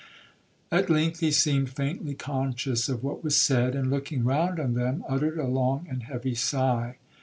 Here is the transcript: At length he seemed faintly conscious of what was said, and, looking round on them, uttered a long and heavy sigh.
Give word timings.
At 0.71 0.89
length 0.89 1.19
he 1.19 1.29
seemed 1.29 1.69
faintly 1.69 2.15
conscious 2.15 2.89
of 2.89 3.03
what 3.03 3.23
was 3.23 3.37
said, 3.37 3.75
and, 3.75 3.91
looking 3.91 4.23
round 4.23 4.59
on 4.59 4.73
them, 4.73 5.05
uttered 5.07 5.37
a 5.37 5.45
long 5.45 5.85
and 5.87 6.01
heavy 6.01 6.33
sigh. 6.33 6.95